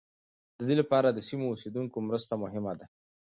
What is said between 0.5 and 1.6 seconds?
دې لپاره د سیمو